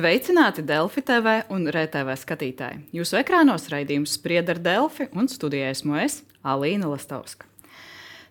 [0.00, 2.78] Sveicināti Delfi TV un RTV skatītāji.
[2.96, 7.44] Jūsu ekrānos raidījums sprieda ar Delfi un studijā esmu es, Alīna Lastovska.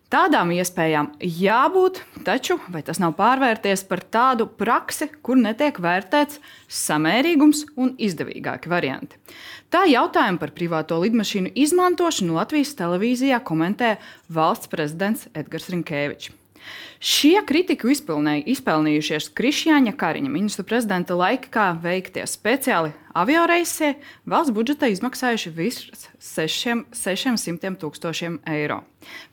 [0.10, 6.42] Tādām iespējām jābūt, taču vai tas nav pārvērties par tādu praksi, kur netiek vērtēts
[6.74, 9.22] samērīgums un izdevīgāki varianti?
[9.70, 16.39] Tā jautājumu par privāto lidmašīnu izmantošanu Latvijas televīzijā komentē valsts prezidents Edgars Rinkēvičs.
[17.00, 23.94] Šie kritiku izpelnījušies Krišjāņa Kariņa ministra prezidenta laikā veiktie speciāli avioreisi
[24.30, 28.82] valsts budžetā izmaksājuši virs 600 tūkstošiem eiro.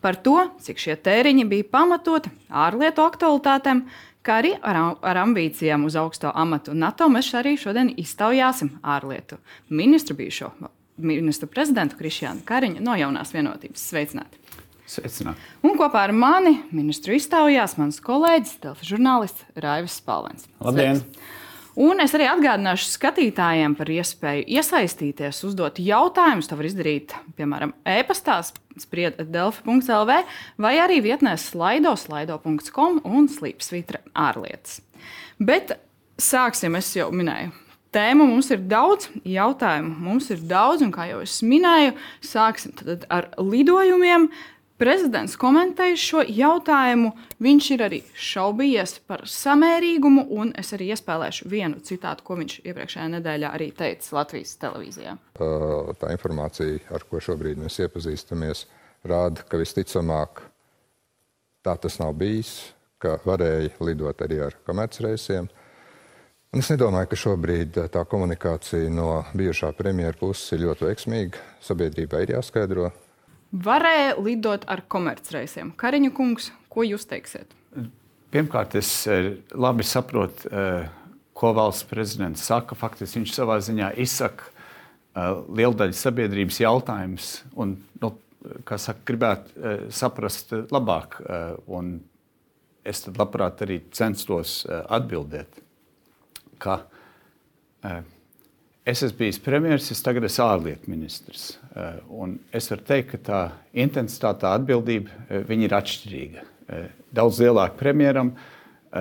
[0.01, 3.85] Par to, cik šie tēriņi bija pamatoti ārlietu aktualitātēm,
[4.27, 9.38] kā arī ar, ar ambīcijām uz augsto amatu NATO, mēs arī šodien iztaujāsim ārlietu
[9.69, 10.55] ministru bijušo
[10.97, 13.85] ministru prezidentu Krišjānu Kariņu no jaunās vienotības.
[13.90, 14.46] Sveicināti!
[14.87, 15.40] Sveicināt.
[15.66, 20.46] Un kopā ar mani ministru iztaujās mans kolēģis, žurnālists Raivis Spalvens.
[20.62, 21.02] Labdien!
[21.76, 26.48] Un es arī atgādināšu skatītājiem par iespēju iesaistīties, uzdot jautājumus.
[26.48, 28.38] To var izdarīt, piemēram, e-pastā,
[28.80, 30.16] spriedzelfi.lv
[30.65, 34.80] vai arī vietnē slaido, slaido.com un slīpsvītra ārlietas.
[35.37, 35.76] Bet
[36.16, 37.52] sāksim, es jau minēju.
[37.93, 42.73] Tēmu mums ir daudz, jautājumu mums ir daudz, un kā jau es minēju, sāksim
[43.12, 44.30] ar lidojumiem.
[44.77, 47.15] Prezidents komentējis šo jautājumu.
[47.41, 53.07] Viņš ir arī šaubījies par samērīgumu, un es arī iespēlēšu vienu citātu, ko viņš iepriekšējā
[53.15, 55.15] nedēļā arī teica Latvijas televīzijā.
[55.41, 58.66] Tā informācija, ar ko šobrīd mēs iepazīstamies,
[59.09, 60.45] rāda, ka visticamāk
[61.65, 62.59] tā tas nav bijis,
[63.01, 65.49] ka varēja lidot arī ar komercreisiem.
[66.53, 71.43] Un es nedomāju, ka šobrīd tā komunikācija no bijušā premjera puses ir ļoti veiksmīga.
[71.65, 72.93] Sabiedrībai ir jāskaidro,
[73.65, 75.72] varēja lidot ar komercreisiem.
[75.78, 77.55] Kariņu kungs, ko jūs teiksiet?
[78.33, 80.89] Pirmkārt, es eh, labi saprotu, eh,
[81.37, 82.77] ko valsts prezidents saka.
[82.78, 88.12] Faktiski viņš savā ziņā izsaka eh, lielu daļu sabiedrības jautājumus, un, nu,
[88.67, 91.17] saka, gribētu saprast labāk.
[91.67, 91.97] Un
[92.87, 95.59] es tad labprāt arī censtos atbildēt,
[96.62, 96.77] ka
[98.87, 101.47] Es esmu bijis premjerministrs, tagad esmu ārlietu ministrs.
[101.75, 103.41] Eh, un es varu teikt, ka tā
[103.83, 106.45] intensitāte, tā atbildība eh, ir atšķirīga.
[106.71, 108.37] Eh, daudz lielāka premjeram,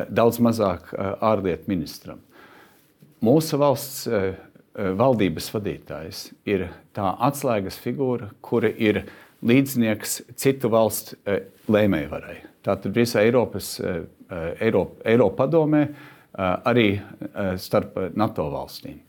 [0.09, 0.89] daudz mazāk
[1.23, 2.17] ārlietu ministram.
[3.23, 4.09] Mūsu valsts
[4.73, 6.65] valdības vadītājs ir
[6.97, 9.03] tā atslēgas figūra, kura ir
[9.45, 11.15] līdznieks citu valstu
[11.71, 12.39] lēmējvarai.
[12.65, 13.77] Tātad visā Eiropas,
[14.59, 15.85] Eiropa, Eiropa padomē,
[16.67, 16.89] arī
[17.61, 19.04] starp NATO valstīm.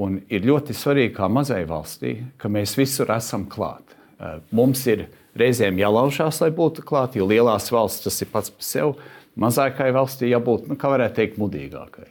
[0.00, 3.92] Un ir ļoti svarīgi, kā mazai valstī, ka mēs visur esam klāt.
[4.16, 5.08] Eh, mums ir
[5.38, 9.10] reizēm jālaužās, lai būtu klāt, jo lielās valsts tas ir pats par sevi.
[9.42, 12.08] Mazākai valstī jābūt, nu, kā varētu teikt, mudīgākai.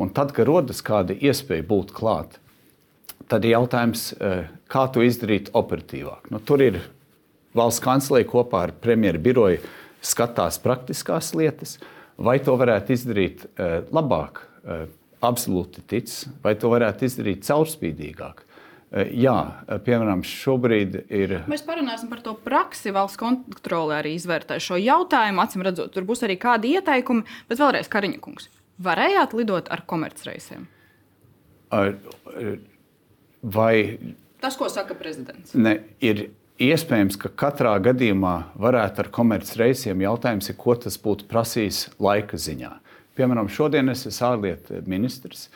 [0.00, 2.38] Un tad, kad rodas kāda iespēja būt klāt,
[3.28, 6.30] tad ir jautājums, eh, kā to izdarīt operatīvāk.
[6.30, 6.80] Nu, tur ir
[7.54, 9.60] valsts kanclere kopā ar premjeru biroju
[10.02, 11.78] skatās praktiskās lietas,
[12.18, 14.48] vai to varētu izdarīt eh, labāk
[15.22, 16.10] absolūti tic,
[16.42, 18.42] vai to varētu izdarīt caurspīdīgāk.
[18.92, 21.38] Eh, jā, eh, piemēram, šobrīd ir.
[21.48, 22.92] Mēs parunāsim par to praksi.
[22.92, 25.40] Valsts kontrole arī izvērtē šo jautājumu.
[25.40, 27.24] Acīm redzot, tur būs arī kādi ieteikumi.
[27.48, 28.50] Bet vēlreiz, Kariņa kungs,
[28.82, 30.68] varējāt lidot ar komercreisiem?
[33.42, 33.98] Vai
[34.42, 35.54] tas, ko saka prezidents?
[35.54, 36.28] Ne, ir
[36.60, 40.04] iespējams, ka katrā gadījumā varētu ar komercreisiem.
[40.04, 42.74] Jautājums ir, ko tas būtu prasījis laika ziņā.
[43.18, 45.48] Piemēram, šodien es esmu ārlietu ministrs.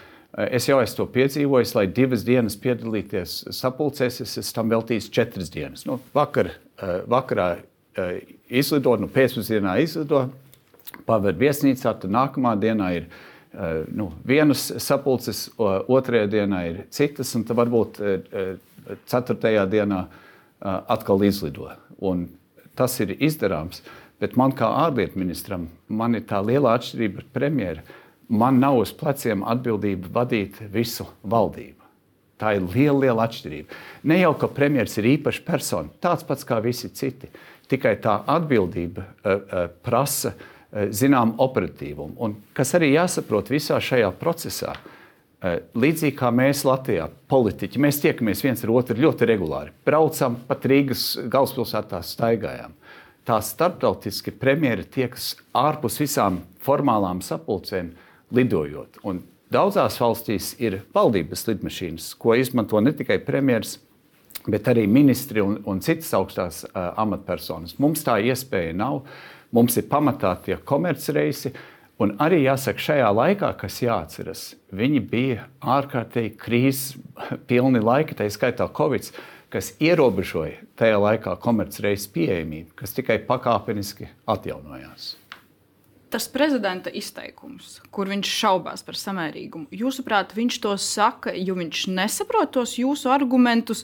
[0.52, 5.48] Es jau esmu to piedzīvojis, lai divas dienas piedalīties sapulcēs, es esmu tam veltījis četras
[5.52, 5.86] dienas.
[5.88, 8.18] Nu, vakar, eh, vakarā eh,
[8.60, 10.26] izlido, nu, pēcpusdienā izlido,
[11.08, 17.48] paver viesnīcā, tad nākamā dienā ir eh, nu, vienas sapulces, otrajā dienā ir citas, un
[17.48, 18.02] tad varbūt
[19.08, 20.04] ceturtajā dienā
[20.60, 21.70] atkal izlido.
[22.04, 22.26] Un
[22.76, 23.80] tas ir izdarāms.
[24.22, 27.82] Bet man kā ārlietu ministram, man ir tā liela atšķirība ar premjeru.
[28.32, 31.84] Man nav uz pleciem atbildība vadīt visu valdību.
[32.40, 33.76] Tā ir liela, liela atšķirība.
[34.08, 37.30] Ne jau ka premjerministrs ir īpaša persona, tāds pats kā visi citi.
[37.68, 42.16] Tikai tā atbildība uh, uh, prasa uh, zināmu operatīvumu.
[42.22, 48.44] Un kas arī jāsaprot visā šajā procesā, uh, līdzīgi kā mēs Latvijā, politiķi, mēs tiekamies
[48.44, 49.74] viens ar otru ļoti regulāri.
[49.88, 52.76] Braucam pat Rīgas galvaspilsētā, staigājam
[53.26, 57.92] tā starptautiski premjeri tiekas ārpus visām formālām sapulcēm,
[58.34, 59.00] lidojot.
[59.06, 63.82] Un daudzās valstīs ir valdības lidmašīnas, ko izmanto ne tikai premjerministrs,
[64.46, 67.76] bet arī ministri un, un citas augstās uh, amatpersonas.
[67.82, 69.02] Mums tā iespēja nav.
[69.54, 71.54] Mums ir pamatā tie komercreisi.
[72.02, 74.42] Un arī jāsaka, šajā laikā, kas jāatceras,
[74.76, 76.98] viņi bija ārkārtīgi krīzes
[77.48, 79.08] pilni laiki, tā skaitā Covid,
[79.56, 85.14] kas ierobežoja tajā laikā komercreizes pieejamību, kas tikai pakāpeniski atjaunojās.
[86.12, 92.52] Tas prezidenta izteikums, kur viņš šaubās par samērīgumu, jūsuprāt, viņš to saka, jo viņš nesaprot
[92.54, 93.82] tos jūsu argumentus.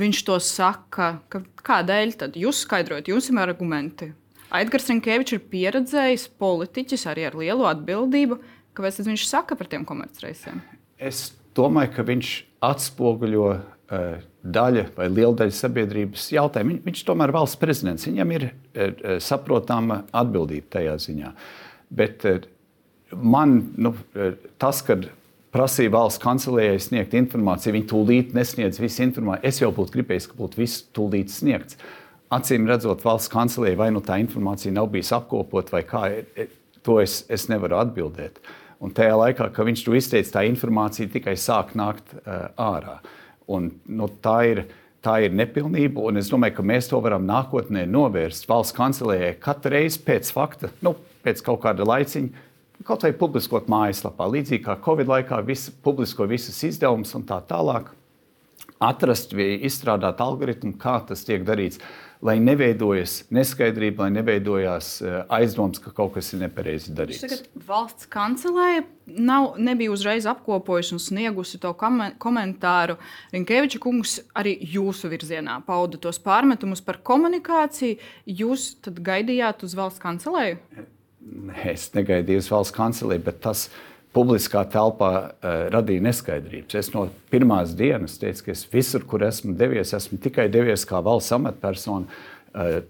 [0.00, 4.10] Viņš to saka, ka kādēļ tad jūs skaidrojat, jums ir argumenti,
[4.50, 8.40] Aigars Rinkēvičs ir pieredzējis politiķis arī ar lielu atbildību.
[8.74, 10.58] Kāpēc viņš saka par tiem komercreisiem?
[10.98, 12.32] Es domāju, ka viņš
[12.66, 16.74] atspoguļo uh, daļa vai liela daļa sabiedrības jautājumu.
[16.74, 18.08] Viņ, viņš tomēr ir valsts prezidents.
[18.08, 21.32] Viņam ir uh, saprotama atbildība tajā ziņā.
[22.00, 22.42] Bet uh,
[23.10, 23.94] man nu,
[24.62, 24.98] tas, ka
[25.50, 29.50] prasīja valsts kancelējai sniegt informāciju, viņi tūlīt nesniedz visu informāciju.
[29.50, 31.76] Es jau būtu gribējis, ka būtu viss tūlīt sniegts.
[31.80, 31.96] Uh,
[32.34, 36.76] acīm redzot, valsts kancelē vai nu tā informācija nav bijusi apkopot, vai kā, e, e,
[36.86, 38.38] to es, es nevaru atbildēt.
[38.80, 42.96] Un tajā laikā, kad viņš to izteica, tā informācija tikai sāk nākt uh, ārā.
[43.50, 44.62] Un, nu, tā, ir,
[45.02, 48.46] tā ir nepilnība, un es domāju, ka mēs to varam nākotnē novērst.
[48.50, 50.94] Valsts kancelējai katru reizi pēc fakta, nu,
[51.24, 52.46] pēc kaut kāda laiciņa,
[52.86, 57.90] kaut vai publiskot mājaslapā, līdzīgi kā Covid laikā, visi, publisko visas izdevumus un tā tālāk.
[58.80, 61.80] Atrast vai izstrādāt algoritmu, kā tas tiek darīts
[62.22, 67.24] lai neveidojas neskaidrība, lai neveidojās eh, aizdoms, ka kaut kas ir nepareizi darīts.
[67.24, 68.84] Tagad valsts kancelēja
[69.16, 72.98] nav, nebija uzreiz apkopojusi un sniegusi to komentāru.
[73.34, 77.98] Rinkeviča kungs arī jūsu virzienā pauda tos pārmetumus par komunikāciju.
[78.28, 80.60] Jūs tad gaidījāt uz valsts kancelēju?
[81.50, 86.76] Nē, es negaidīju uz valsts kancelēju, bet tas ir publiskā telpā uh, radīja neskaidrības.
[86.80, 91.02] Es no pirmās dienas teicu, ka es visur, kur esmu devies, esmu tikai devies kā
[91.04, 92.06] valsts amatpersona.
[92.50, 92.80] Uh,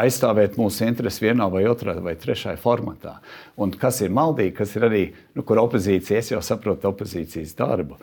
[0.00, 3.18] aizstāvēt mūsu intereses vienā vai otrā vai trešajā formatā.
[3.60, 5.02] Un kas ir maldīgi, kas ir arī,
[5.36, 7.98] nu, kur opozīcija, es jau saprotu opozīcijas darbu,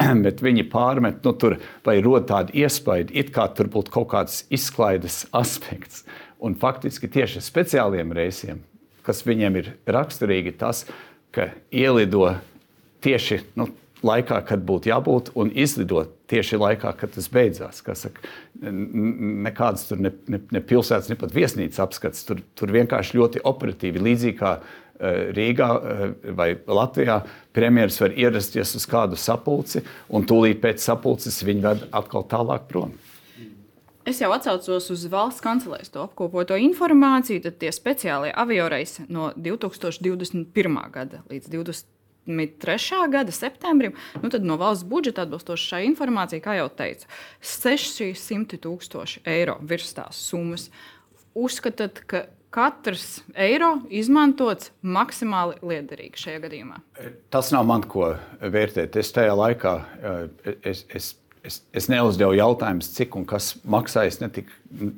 [0.24, 4.46] bet viņi pārmet, nu, tur vai rod tādu iespaidu, it kā tur būtu kaut kāds
[4.48, 6.06] izklaides aspekts.
[6.42, 8.64] Un faktiski tieši speciāliem reisiem,
[9.04, 12.26] kas viņiem ir raksturīgi, tas ir ka ielido
[13.02, 13.68] tieši nu,
[14.06, 17.82] laikā, kad būtu jābūt, un izlido tieši laikā, kad tas beidzās.
[17.82, 18.22] Saka,
[18.62, 22.26] nekādas tur ne, ne, ne pilsētas, ne pat viesnīcas apskats.
[22.28, 24.74] Tur, tur vienkārši ļoti operatīvi, līdzīgi kā uh,
[25.36, 26.04] Rīgā uh,
[26.38, 27.20] vai Latvijā,
[27.54, 32.94] premjerministrs var ierasties uz kādu sapulci, un tūlīt pēc sapulces viņi ved atkal tālāk prom.
[34.02, 40.80] Es jau atcaucos uz valsts kancelēs to apkopoto informāciju, tad tie speciālie avioreisi no 2021.
[40.90, 42.98] gada līdz 2023.
[43.12, 47.06] gada septembrim, nu tad no valsts budžeta atbilstoši šai informācijai, kā jau teicu,
[47.46, 50.66] 600 tūkstoši eiro virs tās summas.
[51.38, 56.82] Uzskatāt, ka katrs eiro izmantots maksimāli liederīgi šajā gadījumā?
[57.32, 58.12] Tas nav man ko
[58.42, 58.98] vērtēt.
[59.00, 64.50] Es tajā laikā eh, es, es Es, es neuzdevu jautājumus, cik un kas maksājas, netik,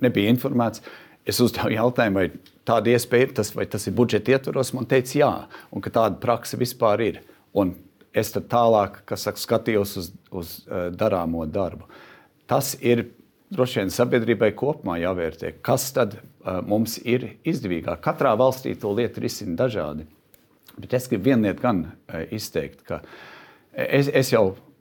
[0.05, 0.83] nebija informēts.
[1.25, 4.75] Es uzdevu jautājumu, vai tāda iespēja ir, tas, vai tas ir budžeta ietvaros.
[4.77, 5.31] Man teica, jā,
[5.73, 7.23] un ka tāda praksa vispār ir.
[7.57, 7.73] Un
[8.13, 11.89] es tad tālāk saka, skatījos uz, uz uh, darāmo darbu.
[12.51, 13.07] Tas ir
[13.55, 18.05] droši vien sabiedrībai kopumā jāvērtē, kas tad uh, mums ir izdevīgāk.
[18.05, 20.05] Katrā valstī to lietu risina dažādi.
[20.77, 23.01] Bet es gribu vienu lietu gan uh, izteikt, ka
[23.73, 24.74] es, es jau Eh,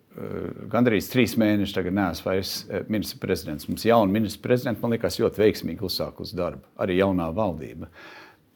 [0.70, 3.68] gandrīz trīs mēnešus tagad neesmu vairs eh, ministrs prezidents.
[3.70, 7.90] Mums jauna ministra prezidenta, man liekas, ļoti veiksmīgi uzsākusi darbu, arī jaunā valdība.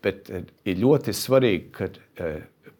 [0.05, 2.33] Bet eh, ir ļoti svarīgi, ka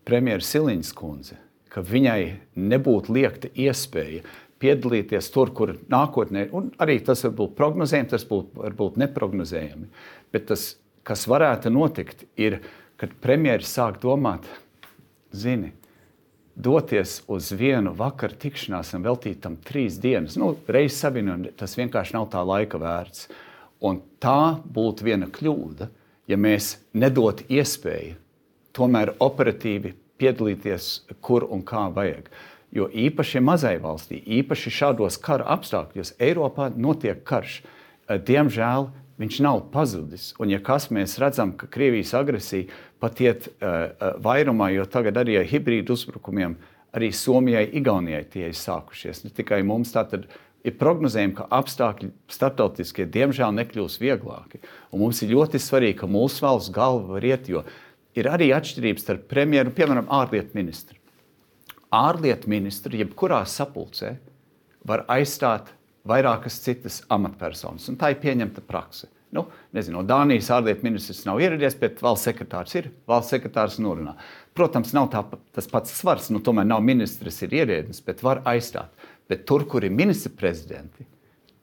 [0.07, 1.39] premjeras Siliņas kundze,
[1.73, 2.21] ka viņai
[2.57, 4.21] nebūtu liekta iespēja
[4.61, 9.89] piedalīties tur, kur nākotnē, un arī tas var būt prognozējami, tas būtu varbūt neprognozējami.
[10.33, 10.69] Bet tas,
[11.05, 12.61] kas varētu notikt, ir,
[12.97, 14.47] kad premjeras sāk domāt,
[15.33, 15.73] zini,
[16.57, 20.37] doties uz vienu vakaru tikšanās un veltīt tam trīs dienas.
[20.41, 23.27] Nu, Reizes savienojumi tas vienkārši nav tā laika vērts.
[23.85, 25.89] Un tā būtu viena kļūda,
[26.27, 28.17] ja mēs nedotu iespēju
[28.77, 30.89] tomēr operatīvi piedalīties,
[31.21, 32.29] kur un kā vajag.
[32.73, 37.61] Jo īpaši mazai valstī, īpaši šādos kara apstākļos, Eiropā notiek karš.
[38.07, 38.89] Diemžēl
[39.21, 40.31] viņš nav pazudis.
[40.41, 42.69] Un, ja kas mēs redzam, ka Krievijas agresija
[43.01, 46.57] pat iet uh, vairumā, jo tagad arī ar hibrīdu uzbrukumiem
[46.97, 49.25] arī Somijai, Igaunijai tie ir sākušies.
[49.25, 50.27] Ne tikai mums tātad
[50.65, 54.61] ir prognozējumi, ka apstākļi starptautiskie diemžēl nekļūs vieglāki.
[54.91, 57.63] Un mums ir ļoti svarīgi, ka mūsu valsts galva var iet, jo
[58.17, 60.97] ir arī atšķirības starp premjeru un, piemēram, ārlietu ministru.
[61.93, 64.17] Ārlietu ministri jebkurā sapulcē
[64.87, 65.71] var aizstāt
[66.07, 67.87] vairākas citas amatpersonas.
[67.91, 69.09] Un tā ir pieņemta praksa.
[69.35, 69.43] Nu,
[69.75, 72.87] nezinu, Dānijas ārlietu ministrs nav ieradies, bet valsts sekretārs ir.
[73.09, 74.15] Valsts sekretārs norunā.
[74.55, 78.93] Protams, nav tā, tas pats svars, nu, tomēr nav ministrs, ir ierēdnis, bet var aizstāt.
[79.27, 81.03] Bet tur, kur ir ministra prezidenti,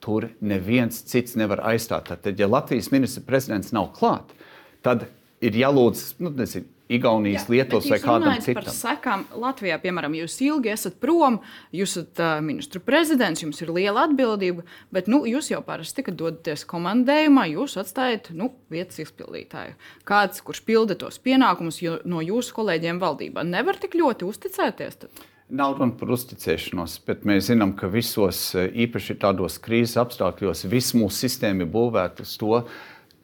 [0.05, 2.13] tur neviens cits nevar aizstāt.
[2.13, 4.37] Tad, ja Latvijas ministra prezidents nav klāt,
[4.85, 5.07] tad
[5.45, 8.61] ir jālūdz, nu, nezinu, Igaunijas, Lietuvas vai kādam citam.
[8.61, 11.39] Par sekām Latvijā, piemēram, jūs ilgi esat prom,
[11.73, 16.19] jūs esat uh, ministru prezidents, jums ir liela atbildība, bet nu, jūs jau parasti, kad
[16.21, 19.79] dodaties komandējumā, jūs atstājat nu, vietas izpildītāju.
[20.05, 25.01] Kāds, kurš pilda tos pienākumus no jūsu kolēģiem valdībā, nevar tik ļoti uzticēties.
[25.07, 25.25] Tad?
[25.55, 31.27] Nav runa par uzticēšanos, bet mēs zinām, ka visos, īpaši tādos krīzes apstākļos, viss mūsu
[31.27, 32.63] sistēma ir būvēta uz to,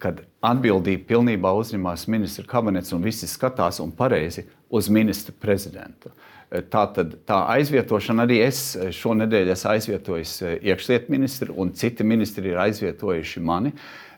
[0.00, 6.12] kad atbildību pilnībā uzņemās ministra kabinets un visi skatās un pareizi uz ministra prezidentu.
[6.50, 12.50] Tā, tad, tā aizvietošana arī es šonadēļ esmu aizvietojis eh, iekšlietu ministru, un citi ministri
[12.50, 13.70] ir aizvietojuši mani.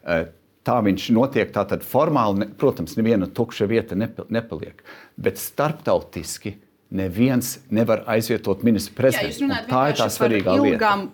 [0.08, 0.22] Eh,
[0.64, 1.50] tā viņš notiek.
[1.52, 4.80] Tātad formāli, protams, neviena tukša vieta nepaliek,
[5.20, 6.54] bet starptautiski
[6.92, 9.48] neviens nevar aizvietot ministru prezidentu.
[9.70, 10.76] Tā ir tā svarīgā lieta.
[10.76, 11.04] Ilgām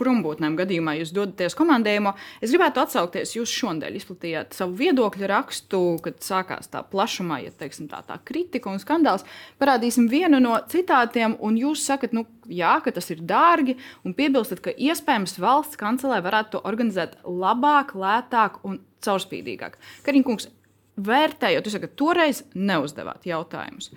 [0.00, 2.14] prombūtnēm gadījumā jūs dodaties komandējumu.
[2.42, 7.90] Es gribētu atsaukties, jūs šodien izplatījāt savu viedokļu rakstu, kad sākās tā plašumā, ja teiksim,
[7.92, 9.26] tā, tā kritika un skandāls.
[9.60, 13.76] Parādīsim vienu no citātiem, un jūs sakat, nu, jā, ka tas ir dārgi,
[14.06, 19.76] un piebilstat, ka iespējams valsts kancelē varētu to organizēt labāk, lētāk un caurspīdīgāk.
[20.06, 20.48] Kariņkungs,
[21.02, 23.92] vērtējot, jūs sakat, toreiz neuzdevāt jautājumus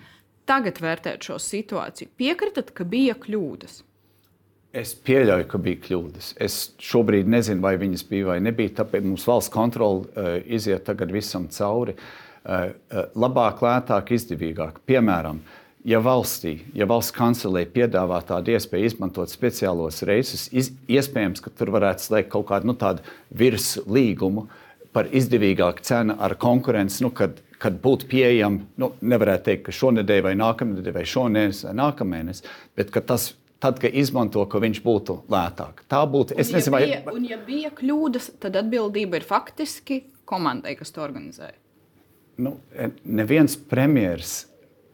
[0.48, 3.82] tagad vērtējot šo situāciju, piekritat, ka bija kļūdas?
[4.76, 6.32] Es pieļauju, ka bija kļūdas.
[6.42, 8.74] Es šobrīd nezinu, vai viņas bija vai nebija.
[8.82, 11.94] Tāpēc mums valsts kontrole uh, iziet tagad visam cauri.
[11.96, 14.82] Uh, uh, labāk, lētāk, izdevīgāk.
[14.86, 15.40] Piemēram,
[15.86, 21.72] ja valstī, ja valsts kancelē piedāvā tādu iespēju izmantot speciālos reisus, iz, iespējams, ka tur
[21.78, 22.76] varētu slēgt kaut kādu nu,
[23.40, 24.48] virslīgumu
[24.92, 30.22] par izdevīgāku cenu ar konkurenci, nu, kad kad būtu pieejama, nu, nevarētu teikt, ka šonadēļ
[30.28, 32.42] vai nākamnedēļ vai šonadēļ vai nākamēnes,
[32.76, 33.30] bet tas
[33.62, 35.86] tad, kad izmanto, ka viņš būtu lētāk.
[35.90, 36.36] Tā būtu.
[36.36, 37.14] Es un, nezinu, ja bija, vai.
[37.16, 41.56] Un, ja bija kļūdas, tad atbildība ir faktiski komandai, kas to organizēja.
[42.44, 42.58] Nu,
[43.08, 44.44] neviens premjerministrs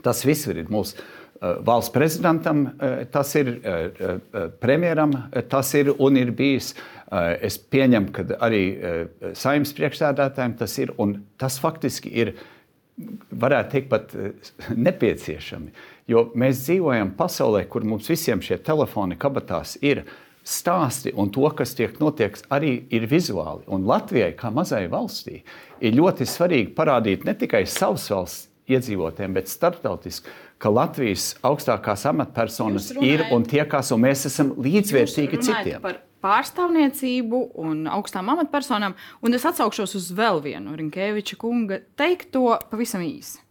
[0.03, 4.17] Tas viss ir mūsu uh, valsts prezidentam, uh, tas ir uh,
[4.59, 5.13] premjeram,
[5.47, 6.73] tas ir un ir bijis.
[7.13, 8.59] Es pieņemu, ka arī
[9.37, 10.89] saimnes priekšsēdētājiem tas ir,
[11.37, 12.31] tas faktiski ir,
[13.29, 14.15] varētu teikt, pat
[14.87, 15.69] nepieciešami.
[16.09, 20.01] Jo mēs dzīvojam pasaulē, kur mums visiem šie telefoni kabatās ir.
[20.01, 23.63] Uh, stāsti un to, kas tiek notiek, arī ir vizuāli.
[23.71, 25.41] Un Latvijai, kā mazai valstī,
[25.79, 32.91] ir ļoti svarīgi parādīt ne tikai savas valsts iedzīvotājiem, bet starptautiski, ka Latvijas augstākās amatpersonas
[33.03, 35.81] ir un tiekās, un mēs esam līdzvērtīgi citiem.
[35.83, 43.03] Par pārstāvniecību un augstām amatpersonām, un es atsaukšos uz vēl vienu Rinkēviča kunga teikto pavisam
[43.03, 43.41] īsi.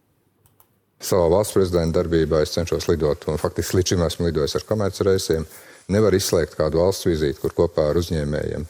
[1.03, 5.43] Savā valsts prezidenta darbībā es cenšos lidot, un faktiski līdz šim esmu lidojis ar komercreisiem.
[5.43, 8.69] reisiem nevar izslēgt kādu valsts vizīti, kur kopā ar uzņēmējiem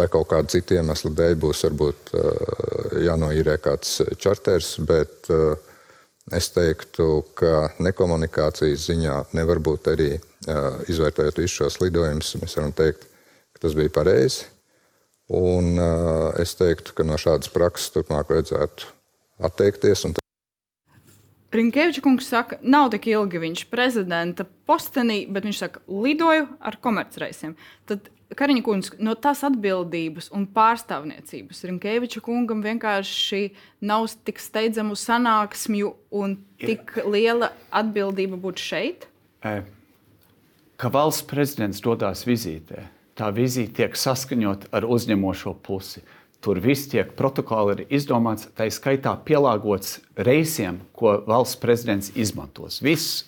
[0.00, 2.12] vai kaut kāda cita iemesla dēļ būs varbūt
[3.04, 5.28] jānoīrē kāds čarters, bet
[6.36, 10.12] es teiktu, ka nekomunikācijas ziņā nevar būt arī
[10.90, 13.04] izvērtējot visus šos lidojumus, mēs varam teikt,
[13.52, 14.46] ka tas bija pareizi.
[15.36, 15.76] Un
[16.42, 18.88] es teiktu, ka no šādas prakses turpmāk vajadzētu
[19.46, 20.08] atteikties.
[21.50, 27.56] Rinkēviča kungs saka, nav tik ilgi viņš prezidenta postenī, bet viņš saka, lidoju ar komercreisiem.
[27.90, 28.06] Tad
[28.38, 33.48] Kariņa kungs, no tās atbildības un pārstāvniecības Rinkēviča kungam vienkārši
[33.90, 39.08] nav tik steidzamu sanāksmju un tik liela atbildība būt šeit?
[39.42, 42.86] Ka valsts prezidents dodas vizītē,
[43.18, 46.04] tā vizīte tiek saskaņot ar uzņemošo pusi.
[46.40, 52.78] Tur viss tiek protokoli izdomāts, tā skaitā pielāgots reisiem, ko valsts prezidents izmantos.
[52.80, 53.26] Viss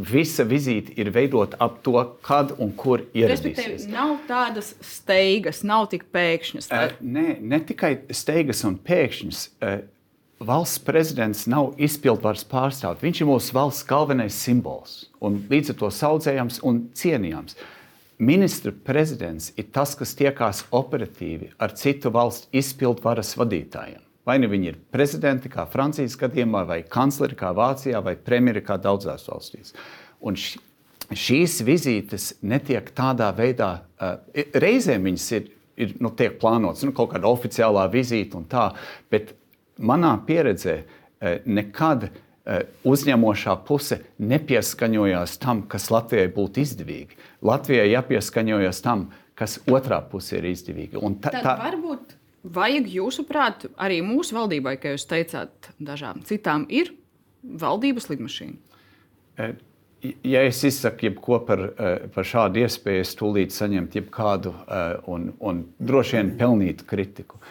[0.00, 3.56] visa vizīte ir veidota ap to, kad un kur ieradīsies.
[3.56, 6.68] Respektīvi, nav tādas steigas, nav tik pēkšņas.
[6.70, 6.84] Tā...
[6.86, 9.42] Uh, nē, ne tikai steigas un pēkšņas.
[9.60, 9.82] Uh,
[10.40, 13.02] valsts prezidents nav izpildvaras pārstāvs.
[13.04, 17.58] Viņš ir mūsu valsts galvenais simbols un līdz ar to saudzējams un cienījams.
[18.20, 24.02] Ministra prezidents ir tas, kas tiekās operatīvi ar citu valstu izpildvaras vadītājiem.
[24.28, 28.76] Vai nu viņi ir prezidenti, kā Francijas gadījumā, vai kancleri, kā Vācijā, vai premjeri, kā
[28.76, 29.72] daudzās valstīs.
[30.20, 34.20] Un šīs vizītes netiek tādā veidā, uh,
[34.52, 35.48] reizēm viņas ir,
[35.80, 38.68] ir nu, plānotas, nu, kaut kāda oficiālā vizīte un tā,
[39.08, 39.32] bet
[39.80, 42.20] manā pieredzē uh, nekad uh,
[42.86, 47.18] uzņemošā puse nepieskaņojās tam, kas Latvijai būtu izdevīgi.
[47.46, 50.98] Latvijai jāpieskaņojas tam, kas otrā pusē ir izdevīgi.
[51.00, 56.94] Un tā, tā varbūt Vajag, jūsuprāt, arī mūsu valdībai, kā jūs teicāt, dažām citām ir
[57.44, 58.78] valdības lidmašīna?
[59.36, 59.48] E,
[60.24, 64.54] ja es izsaku jebko par, e, par šādu iespēju, es tūlīt saņemtu jebkādu
[65.12, 67.42] un, un droši vien pelnītu kritiku.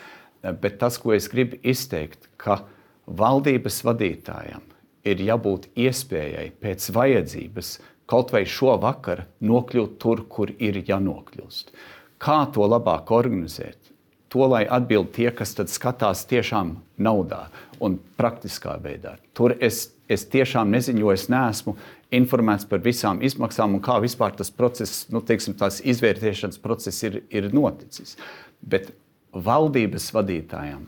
[0.41, 2.63] Bet tas, ko es gribu izteikt, ka
[3.05, 4.68] valdības vadītājam
[5.07, 7.77] ir jābūt iespējai pēc vajadzības
[8.09, 11.71] kaut vai šo vakaru nokļūt tur, kur ir jānokļūst.
[12.19, 13.89] Kā to labāk organizēt?
[14.29, 17.47] to, lai atbild tie, kas skatās tiešām naudā
[17.81, 19.15] un praktiskā veidā.
[19.33, 21.75] Tur es, es tiešām nezinu, jo es neesmu
[22.15, 27.21] informēts par visām izmaksām un kā vispār tas process, nu, teiksim, tās izvērtēšanas process ir,
[27.33, 28.17] ir noticis.
[28.61, 28.91] Bet
[29.33, 30.85] valdības vadītājiem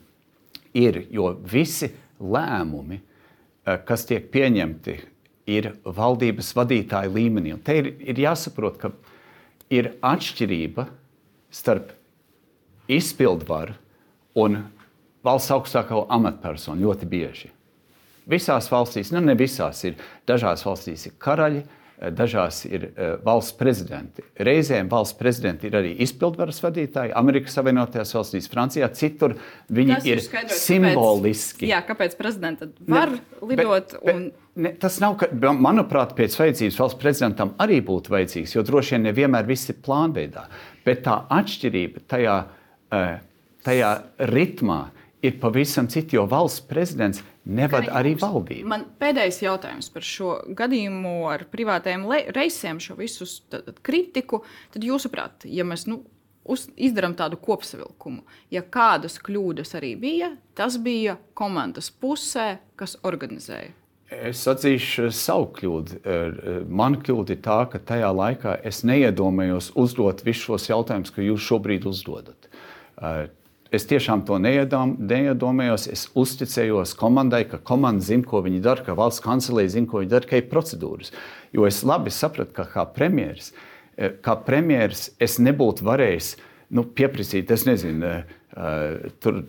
[0.78, 3.02] ir, jo visi lēmumi,
[3.64, 4.98] kas tiek pieņemti,
[5.52, 7.56] ir valdības vadītāja līmenī.
[7.56, 8.92] Un te ir, ir jāsaprot, ka
[9.74, 10.88] ir atšķirība
[11.52, 11.94] starp
[12.92, 13.76] izpildvaru
[14.42, 14.62] un
[15.26, 17.52] valsts augstāko amatpersonu ļoti bieži.
[18.32, 19.98] Visās valstīs, nu ne visās, ir
[20.30, 21.64] dažās valstīs ir karaļi,
[22.02, 24.26] dažās ir uh, valsts prezidenti.
[24.42, 27.14] Reizēm valsts prezidenti ir arī izpildvaras vadītāji.
[27.18, 29.36] Amerikas Savienotajās valstīs, Francijā, citur
[29.70, 30.24] viņi Tas ir
[30.58, 31.68] simboliski.
[31.68, 33.98] Kāpēc, jā, kāpēc prezidents var ne, lidot?
[34.02, 34.30] Bet, un...
[34.32, 38.98] bet, ne, tas nav, ka, manuprāt, pēc vajadzības valsts prezidentam arī būtu vajadzīgs, jo droši
[38.98, 40.48] vien nevienmēr viss ir plānveidā.
[40.88, 43.20] Bet tā atšķirība tajā ir
[43.66, 43.92] tajā
[44.32, 44.82] ritmā
[45.22, 48.68] ir pavisam citi, jo valsts prezidents nevada arī valdību.
[48.70, 53.28] Man pēdējais jautājums par šo gadījumu ar privātajiem reisiem, šo visu
[53.86, 54.44] kritiku.
[54.74, 56.02] Tad, jūsuprāt, ja mēs nu,
[56.46, 63.78] uz, izdarām tādu kopsavilkumu, ja kādas kļūdas arī bija, tas bija komandas pusē, kas organizēja.
[64.12, 66.02] Es atzīšu savu kļūdu.
[66.68, 71.46] Mana kļūda ir tā, ka tajā laikā es neiedomājos uzdot visus šos jautājumus, ko jūs
[71.46, 72.50] šobrīd uzdodat.
[73.72, 75.88] Eh, es tiešām to neiedomājos.
[75.92, 80.12] Es uzticējos komandai, ka komanda zina, ko viņi dara, ka valsts kancelēja zina, ko viņi
[80.12, 81.12] dara, ka ir procedūras.
[81.54, 83.54] Jo es labi sapratu, ka kā premjerministrs,
[83.98, 86.36] eh, kā premjerministrs es nebūtu varējis
[86.72, 88.24] nu, pieprasīt, es nezinu,
[88.56, 89.42] uh, tur,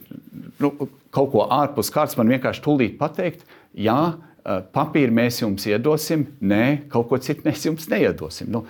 [0.59, 0.71] nu,
[1.15, 3.45] kaut ko ārpus kārtas, man vienkārši tūlīt pateikt,
[3.79, 8.51] jā, papīru mēs jums iedosim, nē, kaut ko citu mēs jums neiedosim.
[8.51, 8.65] Nu,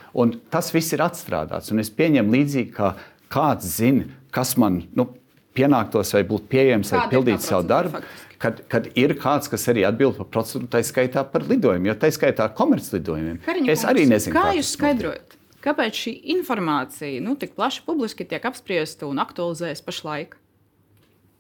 [0.53, 2.93] tas viss ir atstrādāts, un es pieņemu līdzīgi, kā
[3.33, 4.05] kāds zina,
[4.37, 5.09] kas man nu,
[5.57, 8.03] pienāktos vai būtu pieejams, lai pildītu savu darbu.
[8.43, 12.09] Kad, kad ir kāds, kas arī atbild par procedūru, tā skaitā par lidojumiem, jo tā
[12.11, 13.39] skaitā komerclidojumiem.
[13.71, 15.37] Es arī nezinu, kā, kā jūs skaidrojat.
[15.63, 20.39] Kāpēc šī informācija nu, tik plaši publiski tiek apspriesta un aktualizējas pašlaik?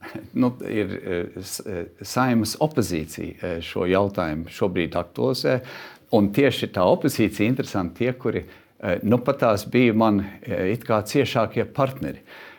[0.34, 5.58] Nu, ir eh, eh, saimas opozīcija eh, šo jautājumu šobrīd aktualizē.
[6.14, 8.42] Un tieši tā opozīcija ir interesanti tie, kuri
[9.06, 12.18] nu, pat tās bija man it kā ciešākie partneri.
[12.18, 12.51] Uh,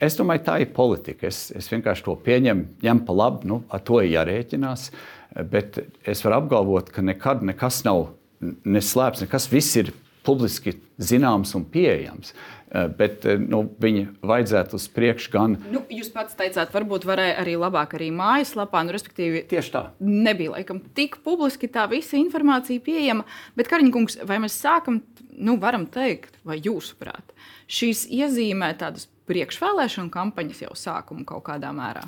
[0.00, 1.28] es domāju, tā ir politika.
[1.28, 4.90] Es, es vienkārši to pieņemu, ņemu pa labi, nu, ar to ir jārēķinās.
[4.90, 9.90] Eh, bet es varu apgalvot, ka nekad nekas nav neslēpts, nekas viss ir
[10.26, 12.34] publiski zināms un pieejams.
[12.68, 15.54] Bet nu, viņi vajadzētu uz priekšu gan.
[15.72, 19.82] Nu, jūs pats teicāt, varbūt varēja arī labāk arī mājaslapā, nu, respektīvi, tieši tā.
[20.04, 23.24] Nebija laikam tik publiski tā visa informācija pieejama.
[23.56, 25.00] Bet, Kariņkungs, vai mēs sākam,
[25.32, 27.32] nu, varam teikt, vai jūsuprāt,
[27.72, 32.04] šīs iezīmē tādas priekšvēlēšanu kampaņas jau sākumu kaut kādā mērā?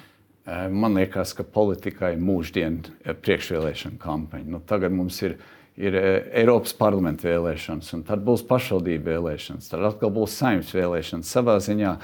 [0.72, 4.48] Man liekas, ka politikai mūždien priekšvēlēšana kampaņa.
[4.50, 5.36] Nu, tagad mums ir,
[5.78, 11.30] ir Eiropas parlamenta vēlēšanas, un tad būs pašvaldību vēlēšanas, tad atkal būs saimnes vēlēšanas.
[11.36, 11.94] Savā ziņā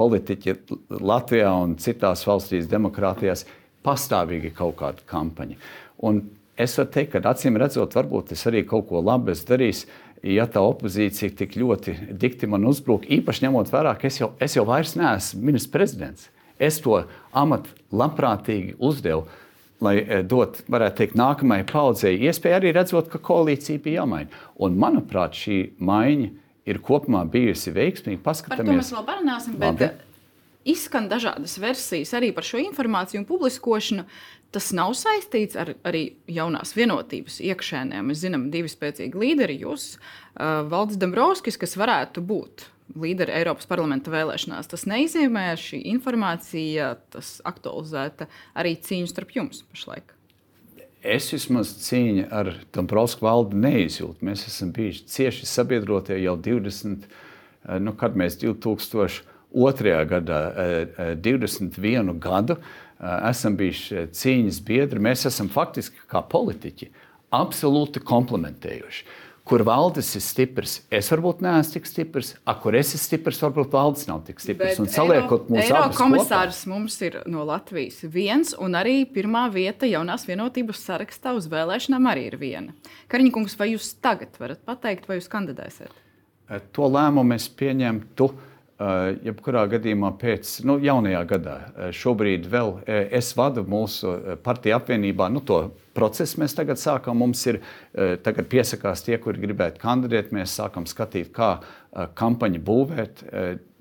[0.00, 0.56] politiķi
[1.02, 3.44] Latvijā un citās valstīs, demokrātijās,
[3.84, 5.58] pastāvīgi kaut kāda kampaņa.
[6.06, 6.22] Un
[6.60, 9.90] es varu teikt, ka acīm redzot, varbūt es arī kaut ko labu darīšu
[10.26, 14.56] ja tā opozīcija tik ļoti dikti man uzbrūk, īpaši ņemot vērā, ka es jau, es
[14.56, 16.28] jau vairs neesmu ministrs prezidents.
[16.60, 16.98] Es to
[17.32, 19.24] amatu labprātīgi uzdevu,
[19.80, 24.42] lai e, dot, varētu teikt, nākamajai paudzei iespēju arī redzot, ka koalīcija bija jāmaina.
[24.60, 26.28] Un, manuprāt, šī maiņa
[26.68, 28.20] ir kopumā bijusi veiksmīga.
[28.26, 29.56] Paskatāmies, par to mēs vēl parunāsim.
[29.56, 29.70] Bet...
[29.72, 30.09] Labi
[30.64, 34.06] izskan dažādas versijas arī par šo informāciju un publiskošanu.
[34.50, 38.00] Tas nav saistīts ar arī jaunās vienotības iekšēnē.
[38.02, 42.66] Mēs zinām, divi spēcīgi līderi, jūs, uh, Valdis Dombrovskis, kas varētu būt
[42.98, 44.70] līderi Eiropas parlamenta vēlēšanās.
[44.70, 48.26] Tas neizzīmē šī informācija, tas aktualizēta
[48.58, 50.16] arī cīņu starp jums pašlaik.
[51.00, 54.20] Es vismaz cīņu ar Dombrovskiju valdi neizjūtu.
[54.26, 57.06] Mēs esam bijuši cieši sabiedrotie jau 20,
[57.80, 60.40] nu, kad mēs 2000 otrajā gadā,
[61.22, 65.02] 21 eh, gadu, eh, esam bijuši cīņas biedri.
[65.02, 66.90] Mēs esam faktiski kā politiķi
[67.34, 69.04] absolūti komplementējuši.
[69.50, 73.72] Kur valdes ir stiprs, es varbūt neesmu tik stiprs, a, kur es esmu stiprs, varbūt
[73.74, 74.76] valdes nav tik stiprs.
[74.76, 76.70] Bet un saliekot mūsu komisārs kopā.
[76.70, 82.28] mums ir no Latvijas viens, un arī pirmā vieta jaunās vienotības sarakstā uz vēlēšanām arī
[82.28, 82.76] ir viena.
[83.10, 85.98] Kariņkungs, vai jūs tagad varat pateikt, vai jūs kandidēsiet?
[86.50, 88.30] Eh, to lēmumu es pieņemtu.
[88.30, 88.49] Uh, Eh,
[88.80, 91.56] jebkurā gadījumā pēc nu, jaunajā gadā.
[91.60, 94.14] Eh, šobrīd vēl eh, es vadu mūsu
[94.44, 95.28] partiju apvienībā.
[95.32, 95.60] Nu, to
[95.96, 97.20] procesu mēs tagad sākam.
[97.20, 97.60] Mums ir
[98.24, 100.30] tagad piesakās tie, kuri gribētu kandidēt.
[100.32, 101.58] Mēs sākam skatīt, kā
[102.16, 103.24] kampaņu būvēt.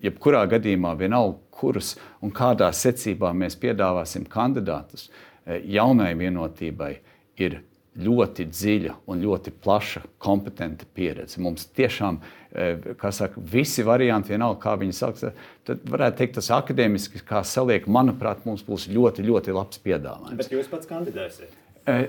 [0.04, 1.94] Jebkurā gadījumā vienalga, kurus
[2.26, 5.08] un kādā secībā mēs piedāvāsim kandidātus
[5.48, 6.94] jaunai vienotībai,
[7.40, 7.62] ir
[7.98, 11.40] ļoti dziļa un ļoti plaša kompetenta pieredze.
[11.42, 12.20] Mums tiešām,
[12.52, 15.34] e, kā saka, visi varianti, vienalga, kā viņi saka,
[15.68, 20.38] tad varētu teikt, tas akadēmiski, kā saliek, manuprāt, mums būs ļoti, ļoti labs piedāvājums.
[20.40, 21.58] Bet jūs pats kandidēsiet?
[21.90, 22.00] E,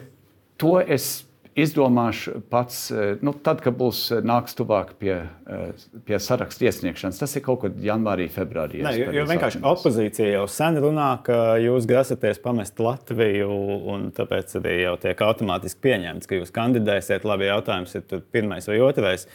[0.60, 1.24] to es
[1.58, 7.20] izdomāšu pats, eh, nu, tad, kad būs eh, nāks tuvāk pie, eh, pie sarakstu iesniegšanas.
[7.20, 8.82] Tas ir kaut kad janvārī, februārī.
[8.86, 13.50] Nē, jo, jo vienkārši opozīcija jau sen runā, ka jūs grasaties pamest Latviju,
[13.92, 17.26] un tāpēc arī jau tiek automātiski pieņemts, ka jūs kandidēsiet.
[17.28, 19.26] Labi, jautājums ir pirmais vai otrais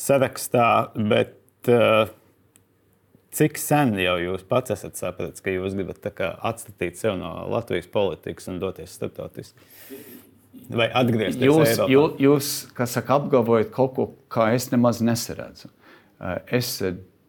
[0.00, 0.70] sarakstā.
[1.10, 1.36] Bet,
[3.30, 8.50] Cik sen jau jūs pats esat sapratis, ka jūs gribat atstatīt sevi no Latvijas politikas
[8.50, 9.68] un doties starptautiski?
[10.70, 11.88] Vai atgriezties jūs, Eiropā?
[11.90, 15.70] Jūs, jūs kas saka, apgalvojat kaut ko, kā es nemaz nesaredzu.
[16.20, 16.76] Eh, es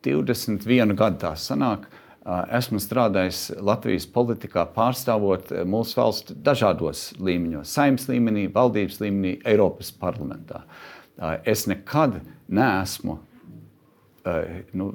[0.05, 7.73] 21 gadu tā sanāk, eh, esmu strādājis Latvijas politikā, pārstāvot eh, mūsu valstu dažādos līmeņos-
[7.77, 10.63] saimnes līmenī, valdības līmenī, Eiropas parlamentā.
[11.45, 13.30] Es nekad neesmu Eh,
[14.77, 14.91] nu,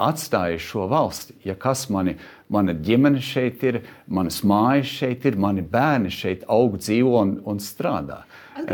[0.00, 1.36] atstāju šo valsti.
[1.44, 2.16] Ja kas mani,
[2.52, 7.60] mana ģimene šeit ir, manas mājas šeit ir, mani bērni šeit aug, dzīvo un, un
[7.62, 8.22] strādā.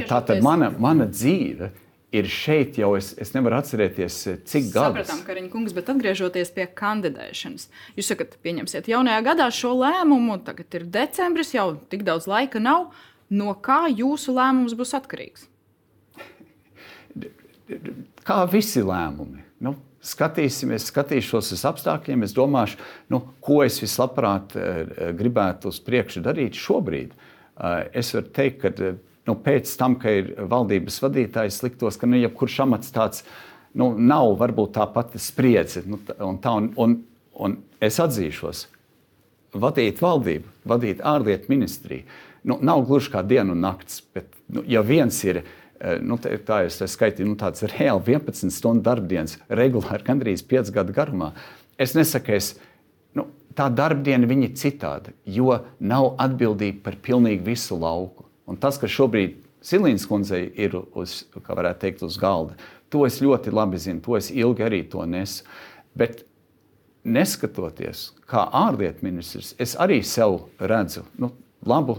[0.08, 1.72] Tā tad mana, mana dzīve
[2.14, 5.04] ir šeit jau, es, es nevaru atcerēties, eh, cik gadus.
[5.04, 7.68] Sapratām, Kariņa kungs, bet atgriežoties pie kandidēšanas.
[7.98, 12.90] Jūs sakat, pieņemsiet jaunajā gadā šo lēmumu, tagad ir decembris, jau tik daudz laika nav.
[13.28, 15.44] No kā jūsu lēmums būs atkarīgs?
[18.24, 19.44] Kā visi lēmumi.
[19.98, 22.78] Skatīsimies, skatīšos uz apstākļiem, es domāšu,
[23.10, 27.16] nu, ko es vislabprāt eh, gribētu uz priekšu darīt šobrīd.
[27.16, 32.06] Eh, es varu teikt, ka eh, nu, pēc tam, ka ir valdības vadītājs, liktos, ka
[32.06, 33.26] nu, jebkurš amats tāds
[33.74, 35.82] nu, nav varbūt tā pati spriedze.
[35.90, 35.98] Nu,
[36.30, 36.96] un tā, un, un,
[37.34, 38.68] un es atzīšos,
[39.58, 42.06] vadīt valdību, vadīt ārlietu ministriju.
[42.46, 45.56] Nu, nav gluži kā diena un naktis, bet nu, ja viens ir Eh,
[46.02, 51.32] nu, tā es skaitīju, nu, tāds reāli 11 stundu darbdienas, regulāri, gandrīz 5 gadu garumā.
[51.78, 52.52] Es nesaku, es,
[53.14, 58.26] nu, tā darbdiena ir citāda, jo nav atbildība par pilnīgi visu lauku.
[58.48, 61.24] Un tas, kas šobrīd Silīnas kundzei ir uz,
[61.80, 62.54] teikt, uz galda,
[62.90, 65.44] to es ļoti labi zinu, to es ilgi arī to nesu.
[65.98, 66.22] Bet
[67.04, 71.32] neskatoties, kā ārlietu ministrs, es arī sev redzu nu,
[71.68, 71.98] labu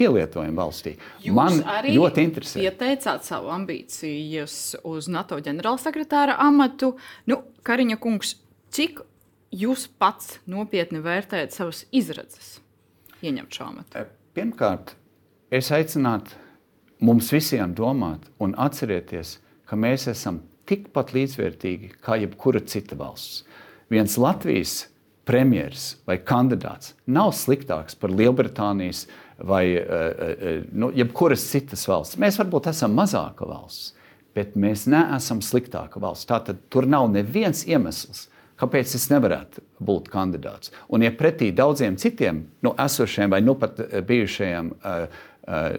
[0.00, 0.94] pielietojumu valstī.
[1.24, 2.62] Jūs Man ļoti interesē.
[2.64, 6.94] Ieteicāt savu ambīcijas uz NATO ģenerālsekretāra amatu.
[7.30, 8.36] Nu, Kariņa kungs,
[8.74, 9.02] cik
[9.52, 12.56] jūs pats nopietni vērtējat savas izredzes
[13.22, 14.06] ieņemt šo amatu?
[14.36, 14.94] Pirmkārt,
[15.52, 16.38] es aicinātu
[17.02, 19.36] mums visiem domāt un atcerieties,
[19.68, 23.42] ka mēs esam tikpat līdzvērtīgi kā jebkura cita valsts.
[23.92, 24.86] Viens Latvijas
[25.28, 29.06] premjerministrs vai kandidāts nav sliktāks par Lielbritānijas
[29.42, 32.18] vai uh, nu, jebkuras citas valsts.
[32.20, 33.92] Mēs varbūt esam mazāka valsts,
[34.36, 36.28] bet mēs neesam sliktāka valsts.
[36.30, 38.26] Tātad tur nav neviens iemesls,
[38.60, 40.72] kāpēc es nevarētu būt kandidāts.
[40.88, 44.70] Un, ja pretī daudziem citiem nu, esošiem vai nu pat bijušajiem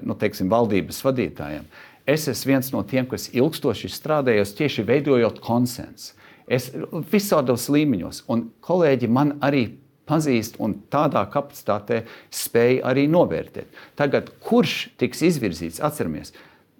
[0.04, 1.68] nu, teiksim, valdības vadītājiem,
[2.10, 6.18] es esmu viens no tiem, kas ilgstoši strādājos tieši veidojot konsensu.
[6.48, 6.72] Es
[7.12, 9.68] visādos līmeņos, un kolēģi man arī
[10.10, 12.04] pazīst un tādā kapacitātē
[12.34, 13.72] spēja arī novērtēt.
[14.00, 16.34] Tagad, kurš tiks izvirzīts, atceramies,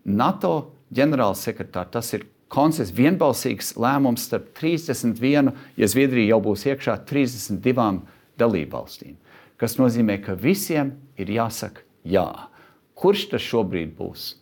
[0.04, 8.04] NATO ģenerālsekretārs, tas ir konsensus, vienbalsīgs lēmums starp 31, ja Zviedrija jau būs iekšā, 32
[8.40, 9.16] dalībvalstīm.
[9.62, 12.28] Tas nozīmē, ka visiem ir jāsaka jā.
[13.00, 14.34] Kurš tas šobrīd būs?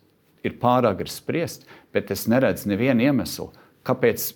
[0.42, 3.52] Ir pārāk grūti spriest, bet es neredzu nevienu iemeslu,
[3.86, 4.32] kāpēc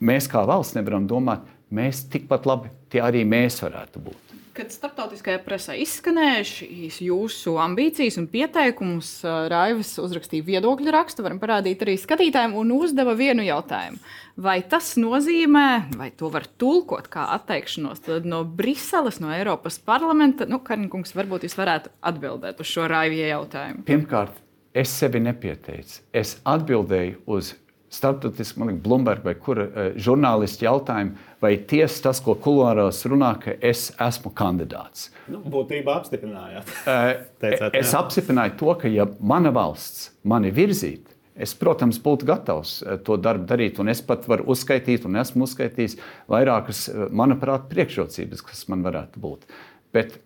[0.00, 4.22] mēs kā valsts nevaram domāt, mēs tikpat labi tie arī mēs varētu būt.
[4.56, 9.10] Kad starptautiskajā presē izskanēja šīs jūsu ambīcijas un pieteikumus,
[9.52, 14.00] Raivs uzrakstīja viedokļu rakstu, varam parādīt arī skatītājiem, un uzdeva vienu jautājumu.
[14.40, 15.66] Vai tas nozīmē,
[16.00, 20.48] vai to var tulkot kā atteikšanos no Briseles, no Eiropas parlamenta?
[20.48, 23.84] Nu, Karņkungs, varbūt jūs varētu atbildēt uz šo Raivie jautājumu.
[23.84, 24.40] Pirmkārt,
[24.72, 26.00] es sevi nepieteicu.
[26.16, 27.52] Es atbildēju uz
[27.92, 33.34] starptautiski, man liekas, Bloomberg vai kura uh, žurnālisti jautājumu, vai tiesa tas, ko kuluāros runā,
[33.42, 35.10] ka es esmu kandidāts.
[35.30, 36.72] Nu, būtībā apstiprinājāt.
[36.86, 38.00] uh, Teicāt, es jā.
[38.00, 43.76] apstiprināju to, ka ja mana valsts mani virzītu, Es, protams, būtu gatavs to darbu darīt,
[43.82, 45.98] un es pat varu uzskaitīt, un esmu uzskaitījis
[46.32, 49.44] vairākas, manuprāt, priekšrocības, kas man varētu būt.
[49.92, 50.16] Bet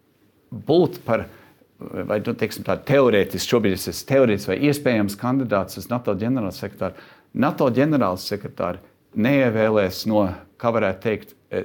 [0.50, 1.24] būt par,
[1.80, 7.02] vai nu, teiksim, tādu teorētisku, šobrīd es esmu teorētisks vai iespējams kandidāts uz NATO ģenerālsekretāru,
[7.32, 8.80] NATO ģenerālsekretāri
[9.20, 10.24] neievēlēs no,
[10.60, 11.64] kā varētu teikt, e,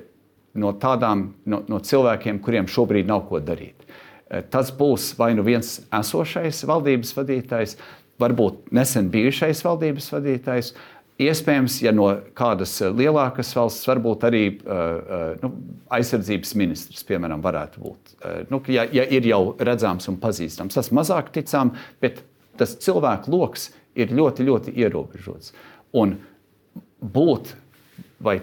[0.61, 3.85] no tādām no, no cilvēkiem, kuriem šobrīd nav ko darīt.
[3.85, 7.77] E, tas būs vai nu viens esošais valdības vadītājs,
[8.21, 10.75] varbūt nesen bijušais valdības vadītājs.
[11.15, 15.51] Iespējams, ja no kādas lielākas valsts, varbūt arī uh, nu,
[15.95, 18.11] aizsardzības ministrs, piemēram, varētu būt.
[18.51, 21.71] Nu, ja, ja ir jau redzams un pazīstams, tas mazāk ticām,
[22.03, 22.19] bet
[22.59, 25.53] tas cilvēku lokus ir ļoti, ļoti ierobežots.
[25.95, 26.17] Un
[26.99, 27.53] būt
[28.23, 28.39] vai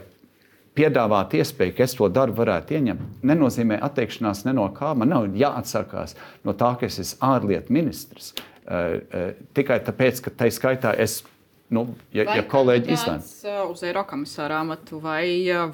[0.77, 4.95] piedāvāt iespēju, ka es to darbu varētu ieņemt, nenozīmē atteikšanās ne no kā.
[4.97, 8.33] Man nav jāatsakās no tā, ka es esmu ārlietu ministrs.
[8.63, 11.21] Uh, uh, tikai tāpēc, ka tai skaitā es
[11.73, 13.63] nu, ja, vai ja kolēģi izlēma.
[13.73, 15.25] Uz Eiropas amatu vai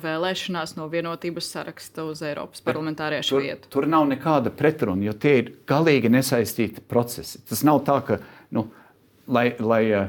[0.03, 3.71] vēlēšanās no vienotības saraksta uz Eiropas parlamentāriešu tur, vietu?
[3.75, 7.43] Tur nav nekāda pretruna, jo tie ir galīgi nesaistīti procesi.
[7.49, 8.21] Tas nav tā, ka
[8.55, 8.69] nu,
[9.29, 10.09] lai, lai eh,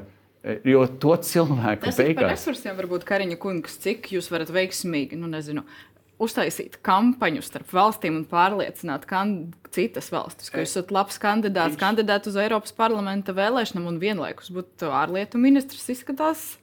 [0.64, 2.22] Jo to cilvēku Tas beigās.
[2.22, 5.66] Par resursiem varbūt Kariņa kungs, cik jūs varat veiksmīgi, nu nezinu,
[6.20, 9.04] uztaisīt kampaņu starp valstīm un pārliecināt
[9.76, 11.84] citas valstis, ka jūs esat labs kandidāts, Viņš...
[11.84, 16.54] kandidāts uz Eiropas parlamenta vēlēšanām un vienlaikus būt ārlietu ministrs izskatās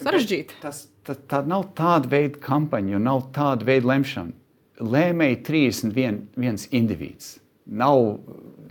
[0.00, 0.60] sarežģīti.
[0.62, 4.36] Tas, tā, tā nav tāda veida kampaņa, jo nav tāda veida lemšana.
[4.82, 7.36] Lēmēji 31 indivīds.
[7.64, 8.18] Nav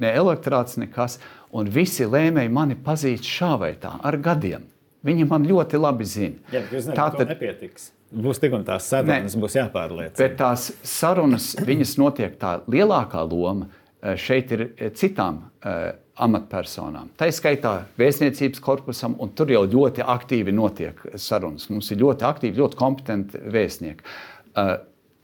[0.01, 1.19] ne elektorāts, nekas.
[1.57, 4.67] Un visi lēmēji mani pazīst šā vai tā, ar gadiem.
[5.05, 6.37] Viņi man ļoti labi zina.
[6.53, 6.61] Jā,
[6.93, 7.89] tā tad nepietiks.
[8.11, 10.17] Būs tik un tās sarunas, ne, būs jāpārliecina.
[10.19, 17.09] Bet tās sarunas, viņas notiek tā lielākā loma eh, šeit ir eh, citām uh, amatpersonām.
[17.17, 21.69] Tā ir skaitā vēstniecības korpusam, un tur jau ļoti aktīvi notiek sarunas.
[21.71, 24.05] Mums ir ļoti aktīvi, ļoti kompetenti vēstnieki.
[24.51, 24.75] Uh,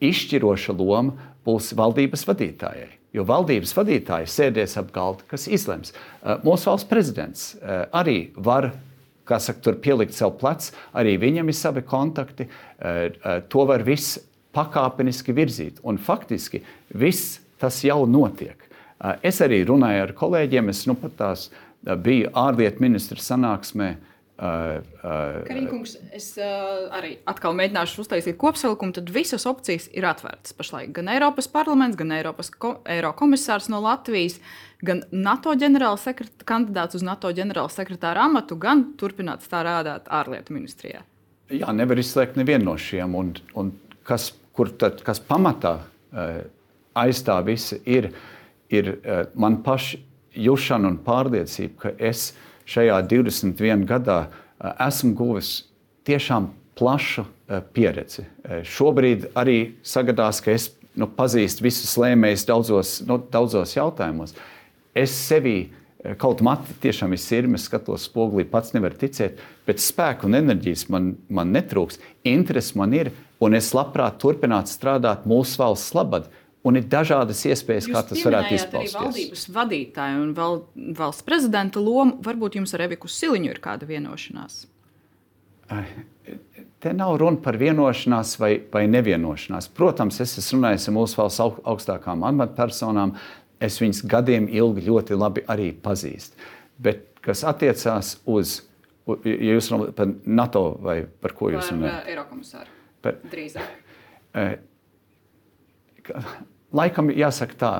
[0.07, 2.96] izšķiroša loma būs valdības vadītājai.
[3.17, 5.93] Jo valdības vadītāji sēdēs ap galda, kas izlems.
[6.21, 8.71] Uh, mūsu valsts prezidents uh, arī var
[9.27, 12.47] saka, tur pielikt sev plecu, arī viņam ir savi kontakti.
[12.77, 14.19] Uh, to var viss
[14.55, 15.81] pakāpeniski virzīt.
[15.83, 16.61] Un faktiski
[16.93, 18.63] viss tas jau notiek.
[19.25, 21.41] Es arī runāju ar kolēģiem, es nu pat tās
[21.85, 28.93] biju ārlietu ministra sanāksmē uh, Uh, uh, Karīkungs, es uh, arī atkal mēģināšu uztaisīt kopsavilkumu.
[28.93, 30.91] Tad visas opcijas ir atvērtas pašlaik.
[30.93, 34.37] Gan Eiropas parlaments, gan Eiropas ko, Eiro komisārs no Latvijas,
[34.85, 41.01] gan NATO kandidāts uz NATO ģenerālsekretāra amatu, gan turpināt strādāt ārlietu ministrijā.
[41.49, 43.17] Jā, nevar izslēgt nevienu no šiem.
[43.17, 43.73] Un, un
[44.05, 44.35] kas,
[44.77, 46.43] tad, kas pamatā uh,
[46.93, 48.11] aiz tā visa ir,
[48.69, 50.03] ir uh, man paša
[50.37, 52.35] jušana un pārliecība, ka es
[52.67, 55.51] šajā 21 gadā uh, esmu guvis
[56.07, 58.27] tiešām plašu uh, pieredzi.
[58.43, 64.35] Uh, šobrīd arī sagadās, ka es nu, pazīstu visus lēmējus daudzos, nu, daudzos jautājumos.
[64.97, 65.67] Es sevī
[66.21, 71.15] kaut mati tiešām ir sirmi, skatos spogulī, pats nevar ticēt, bet spēku un enerģijas man,
[71.27, 71.99] man netrūks.
[72.27, 73.11] Interesi man ir,
[73.43, 76.29] un es labprāt turpinātu strādāt mūsu valsts labad.
[76.67, 78.95] Un ir dažādas iespējas, Jūs kā tas varētu izpausties.
[78.95, 80.57] Arī valdības vadītāja un val,
[80.97, 82.17] valsts prezidenta loma.
[82.25, 84.65] Varbūt jums ar Eviku Siliņu ir kāda vienošanās?
[86.79, 89.69] Te nav runa par vienošanās vai, vai nevienošanās.
[89.77, 93.15] Protams, es esmu runājis ar mūsu valsts augstākām amatpersonām.
[93.63, 96.37] Es viņus gadiem ilgi ļoti labi arī pazīstu.
[96.77, 98.59] Bet kas attiecās uz,
[99.25, 102.03] ja jūs runājat par NATO vai par ko jūs runājat?
[102.03, 102.69] Par Eirokomisāru.
[103.01, 103.67] Par, Drīzāk.
[106.75, 107.73] Laikam jāsaka tā,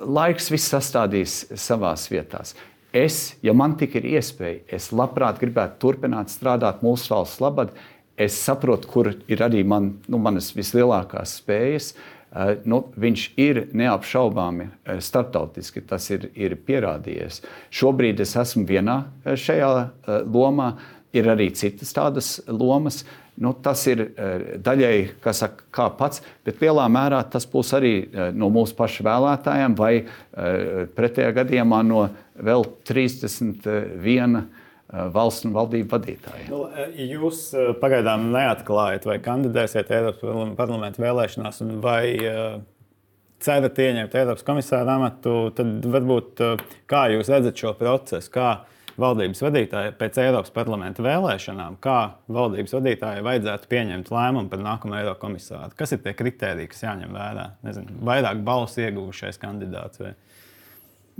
[0.00, 2.54] laiks viss sastādīs savās vietās.
[2.92, 7.74] Es, ja man tik ir iespēja, es labprāt gribētu turpināt strādāt mūsu valsts labad.
[8.20, 11.92] Es saprotu, kur ir arī man, nu, manas vislielākās spējas.
[12.30, 17.40] Uh, nu, viņš ir neapšaubāmi uh, starptautiski, tas ir, ir pierādījies.
[17.74, 19.70] Šobrīd es esmu vienā uh, šajā
[20.30, 20.68] lomā,
[21.16, 23.02] ir arī citas tādas lomas.
[23.40, 28.32] Nu, tas ir eh, daļēji saka, kā pats, bet lielā mērā tas būs arī eh,
[28.36, 32.02] no mūsu pašu vēlētājiem, vai eh, pretējā gadījumā no
[32.36, 34.42] vēl 31
[35.14, 36.48] valsts un valdību vadītājiem.
[36.50, 36.64] Nu,
[36.98, 37.44] jūs
[37.80, 42.02] pagaidām neatklājat, vai kandidēsiet Eiropas parlamenta vēlēšanās, vai
[43.40, 45.36] cerat ieņemt Eiropas komisāra amatu.
[45.54, 46.42] Tad varbūt
[46.90, 48.32] kā jūs redzat šo procesu?
[48.34, 48.48] Kā
[49.00, 51.98] valdības vadītāji pēc Eiropas parlamenta vēlēšanām, kā
[52.32, 55.76] valdības vadītājai vajadzētu pieņemt lēmumu par nākamo Eiropas komisāru.
[55.78, 57.46] Kas ir tie kriteriji, kas jāņem vērā?
[57.66, 60.02] Nezinu, vairāk balsu ieguvušais kandidāts.
[60.02, 60.14] Vai?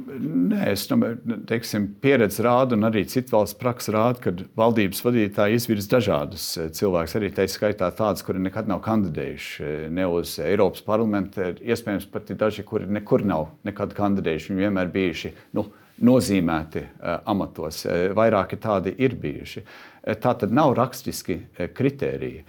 [0.01, 5.59] Nē, es domāju, ka pieredze rāda, un arī citu valstu praksa rāda, ka valdības vadītāji
[5.59, 7.17] izvirza dažādus eh, cilvēkus.
[7.19, 11.51] Arī tā skaitā tādus, kuri nekad nav kandidējuši eh, ne uz Eiropas parlamentu.
[11.61, 14.53] Iespējams, pat daži, kuri nekur nav nekad kandidējuši.
[14.53, 15.67] Viņi vienmēr bijuši nu,
[16.05, 17.85] nozīmēti eh, amatos.
[17.87, 19.63] Eh, vairāki tādi ir bijuši.
[19.63, 21.39] Eh, tā tad nav rakstiski
[21.77, 22.45] kritēriji,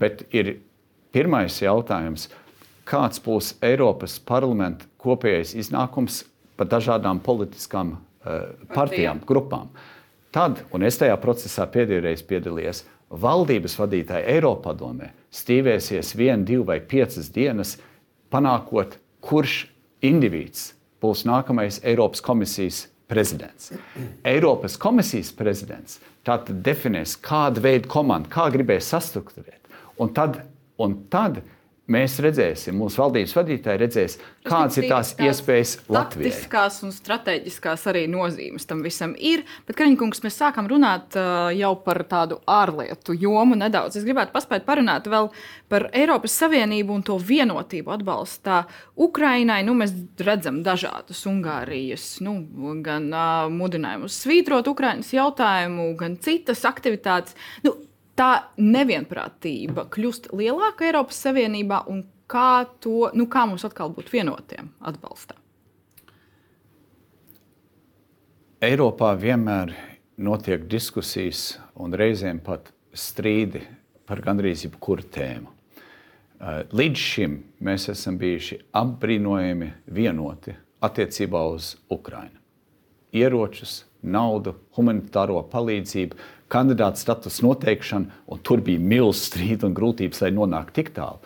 [0.00, 0.54] bet ir
[1.12, 2.30] pirmais jautājums,
[2.88, 6.22] kāds būs Eiropas parlamenta kopējais iznākums
[6.56, 7.98] par dažādām politiskām
[8.72, 9.68] partijām, grupām.
[10.32, 12.80] Tad, un es tajā procesā pēdējo reizi piedalījos,
[13.12, 17.76] valdības vadītāji Eiropadomē stīvēsies vienu, divu vai piecas dienas,
[18.32, 19.66] panākot, kurš
[20.04, 20.70] indivīds
[21.02, 23.72] būs nākamais Eiropas komisijas prezidents.
[24.26, 29.70] Eiropas komisijas prezidents tātad definēs, kādu veidu komandu, kā gribēs sastruktūrēt.
[30.02, 30.40] Un tad,
[30.82, 31.40] un tad
[31.92, 36.32] mēs redzēsim, mūsu valdības vadītāji redzēs, kādas ir tās iespējas Latvijai.
[36.32, 39.44] Taktiskās un strateģiskās arī nozīmes tam visam ir.
[39.68, 44.00] Bet, Kariņkungs, mēs sākam runāt uh, jau par tādu ārlietu jomu nedaudz.
[44.00, 45.30] Es gribētu paspēt parunāt vēl
[45.70, 48.64] par Eiropas Savienību un to vienotību atbalstā
[49.06, 49.62] Ukrainai.
[49.66, 49.94] Nu, mēs
[50.26, 52.40] redzam dažādus Ungārijas, nu,
[52.86, 57.38] gan uh, mudinājumus svītrot Ukrainas jautājumu, gan citas aktivitātes.
[57.66, 57.76] Nu,
[58.16, 64.72] tā nevienprātība kļūst lielāka Eiropas Savienībā un kā, to, nu, kā mums atkal būt vienotiem
[64.80, 65.36] atbalstā?
[68.64, 69.74] Eiropā vienmēr
[70.16, 73.60] notiek diskusijas un reizēm pat strīdi
[74.08, 75.52] par gandrīz jebkuru tēmu.
[76.36, 82.40] Eh, līdz šim mēs esam bijuši apbrīnojami vienoti attiecībā uz Ukrajinu.
[83.16, 86.18] Ieročus, naudu, humanitāro palīdzību,
[86.52, 91.18] kandidāta status noteikšanu, un tur bija milzīgs strīds un grūtības, lai nonāktu tik tālu.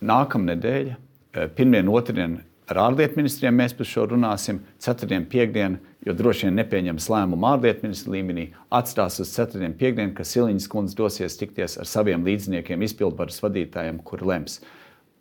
[0.00, 0.96] Nākamā nedēļa,
[1.34, 6.56] eh, pirmdien, otrdien ar ārlietu ministriem mēs par šo runāsim, ceturtdien, piekdien, jo droši vien
[6.60, 11.88] nepieņems lēmumu ārlietu ministru līmenī, atstās uz ceturtdienu, piekdienu, ka Siliņas kundze dosies tikties ar
[11.90, 14.60] saviem līdziniekiem, izpildvaras vadītājiem, kur lems,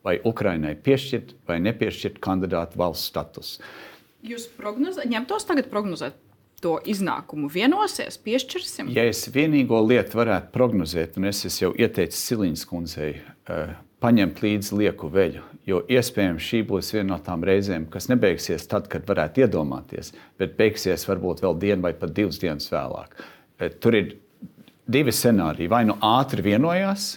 [0.05, 3.59] vai Ukrainai piešķirt vai nepiešķirt kandidātu valsts statusu.
[4.25, 6.17] Jūs prognozē, ņemtos tagad prognozēt
[6.59, 8.89] to iznākumu vienosies, piešķirsim?
[8.91, 14.79] Ja es vienīgo lietu varētu prognozēt, un es jau ieteicu Siliņas kundzei uh, paņemt līdzi
[14.81, 19.45] lieku veļu, jo iespējams šī būs viena no tām reizēm, kas nebeigsies tad, kad varētu
[19.45, 23.15] iedomāties, bet beigsies varbūt vēl dienu vai pat divas dienas vēlāk.
[23.15, 24.17] Uh, tur ir
[24.89, 25.69] divi scenāriji.
[25.71, 27.13] Vai nu ātri vienojās,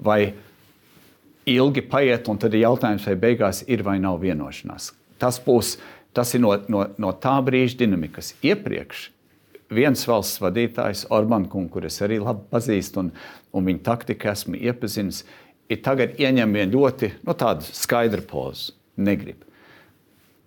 [0.00, 0.20] vai
[1.46, 4.92] ilgi paiet, un tad ir jautājums, vai beigās ir vai nav vienošanās.
[5.20, 5.76] Tas būs
[6.16, 8.32] Tas ir no, no, no tā brīža dinamikas.
[8.44, 9.10] Iepriekš
[9.72, 13.10] viens valsts vadītājs, Orbāns, kurus arī labi pazīstu un,
[13.52, 15.24] un viņa taktiku esmu iepazinis,
[15.68, 17.36] ir tagad ieņem vienu ļoti nu,
[17.72, 18.72] skaidru pozu.
[18.96, 19.42] Negrib.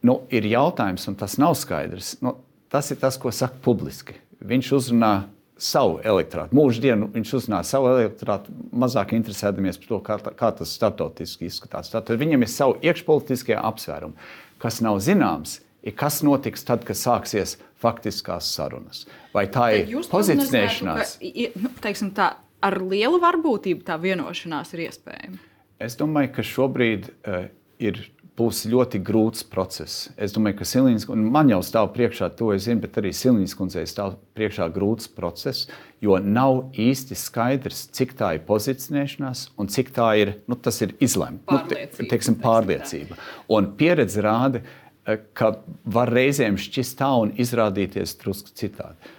[0.01, 2.15] nu, ir jautājums, un tas nav skaidrs.
[2.23, 2.39] Nu,
[2.71, 4.15] tas ir tas, ko saka publiski.
[4.41, 5.13] Viņš uzrunā
[5.59, 6.55] savu elektorātu.
[6.55, 11.91] Mūždienu viņš uzrunā savu elektorātu, mazāk interesēdamies par to, kā, kā tas starptautiski izskatās.
[11.91, 14.15] Tātad viņam ir savi iekšpolitiskie apsvērumi.
[14.59, 19.05] Kas nav zināms, ir kas notiks tad, kad sāksies faktiskās sarunas.
[19.33, 21.15] Vai tā ir pozicionēšanās?
[21.21, 22.33] Ka, nu, teiksim, tā,
[22.65, 25.39] ar lielu varbūtību tā vienošanās ir iespējama.
[25.79, 27.45] Es domāju, ka šobrīd uh,
[27.79, 28.01] ir
[28.39, 30.07] būs ļoti grūts process.
[30.15, 33.55] Es domāju, ka Silīnas kundze, man jau stāv priekšā, to es zinu, bet arī Silīnas
[33.57, 35.67] kundzei stāv priekšā grūts process,
[36.03, 40.95] jo nav īsti skaidrs, cik tā ir pozicionēšanās un cik tā ir, nu, tas ir
[41.03, 41.43] izlemts.
[41.51, 43.19] Nu, te, teiksim, pārliecība.
[43.55, 44.63] Un pieredze rāda,
[45.05, 49.15] eh, ka var reizēm šķist tā un izrādīties drusku citādi.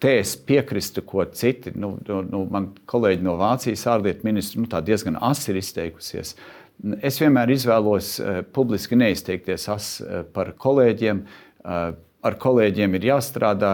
[0.00, 5.18] Te es piekrītu, ko citi, nu, nu, man kolēģi no Vācijas ārlietu ministra, nu, diezgan
[5.20, 6.32] asi ir izteikusies.
[6.32, 6.59] Uh,
[7.04, 11.24] Es vienmēr izvēlos uh, publiski neizteikties uh, par kolēģiem.
[11.60, 13.70] Uh, ar kolēģiem ir jāstrādā,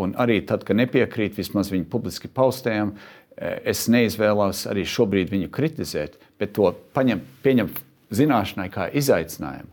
[0.00, 2.94] un arī tad, kad nepiekrīt vismaz viņu publiski paustējām,
[3.68, 7.68] es neizvēlos arī šobrīd viņu kritizēt, bet to paņem, pieņem
[8.16, 9.68] zināšanai kā izaicinājumu,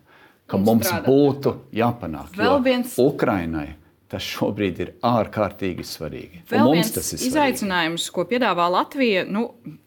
[0.51, 2.35] ka mums, mums būtu jāpanāk.
[2.35, 3.69] Vēl viens Ukrainai
[4.09, 6.39] Tas šobrīd ir ārkārtīgi svarīgi.
[6.49, 9.43] Vēl viens izaicinājums, ko piedāvā Latvija, nu,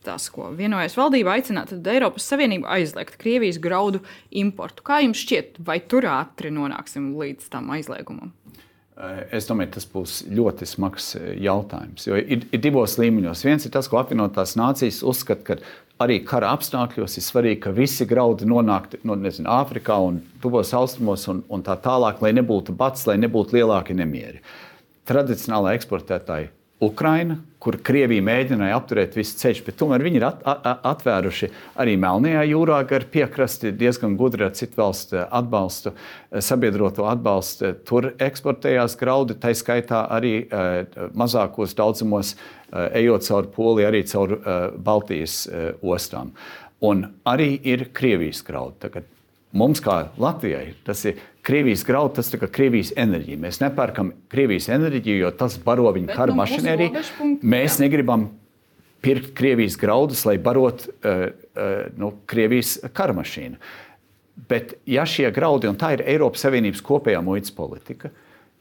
[0.07, 4.87] tas, ko vienojas valdība, aicināt Eiropas Savienību aizliegt Krievijas graudu importu.
[4.87, 8.31] Kā jums šķiet, vai tur ātri nonāksim līdz tam aizliegumam?
[8.31, 8.72] Eh,
[9.34, 12.07] es domāju, tas būs ļoti smags eh, jautājums.
[12.07, 13.44] Jo ir, ir divos līmeņos.
[13.46, 18.07] Viens ir tas, ko apvienotās nācijas uzskata, ka arī kara apstākļos ir svarīgi, ka visi
[18.09, 23.07] graudi nonāktu no, nezinu, Āfrikā un tuvos austrumos un, un tā tālāk, lai nebūtu bats,
[23.11, 24.42] lai nebūtu lielāki nemieri.
[25.09, 26.53] Tradicionālā eksportētāja
[26.83, 31.95] Ukraina, kur Krievija mēģināja apturēt visu ceļu, bet tomēr viņi ir at, at, atvēruši arī
[32.03, 35.93] Melnajā jūrā gar piekrasti diezgan gudri ar citu valstu atbalstu,
[36.43, 37.70] sabiedroto atbalstu.
[37.87, 44.37] Tur eksportējās graudi, tā skaitā arī uh, mazākos daudzumos, uh, ejot cauri Poliju, arī caur
[44.41, 45.45] uh, Baltijas
[45.87, 46.35] ostām.
[46.83, 48.80] Un arī ir Krievijas graudi.
[48.83, 49.07] Tagad
[49.53, 53.40] Mums, kā Latvijai, tas ir Krievijas grauds, tas ir Krievijas enerģija.
[53.42, 57.03] Mēs nepērkam Krievijas enerģiju, jo tas baro viņu kara no mašinēriju.
[57.42, 57.84] Mēs jā.
[57.84, 58.30] negribam
[59.05, 63.61] pirkt Krievijas graudus, lai barotu uh, uh, nu, Krievijas kara mašīnu.
[64.48, 68.09] Bet, ja šie graudi, un tā ir Eiropas Savienības kopējā muitas politika,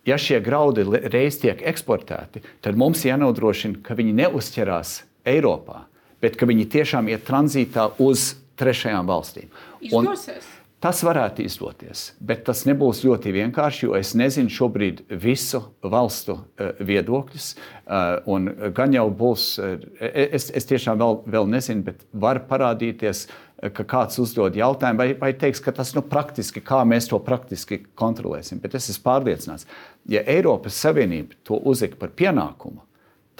[0.05, 0.83] ja šie graudi
[1.13, 4.97] reiz tiek eksportēti, tad mums jānodrošina, ka viņi neuzķerās
[5.31, 5.85] Eiropā,
[6.19, 9.47] bet ka viņi tiešām iet tranzītā uz trešajām valstīm.
[9.79, 10.43] Izdosies.
[10.43, 16.39] Un, Tas varētu izdoties, bet tas nebūs ļoti vienkārši, jo es nezinu šobrīd visu valstu
[16.39, 17.51] uh, viedokļus.
[17.85, 23.27] Uh, gan jau būs, uh, es, es tiešām vēl, vēl nezinu, bet var parādīties,
[23.61, 27.83] ka kāds uzdod jautājumu, vai, vai teiks, ka tas nu, praktiski, kā mēs to praktiski
[27.93, 28.57] kontrolēsim.
[28.63, 29.67] Bet es esmu pārliecināts,
[30.09, 32.81] ja Eiropas Savienība to uzlika par pienākumu,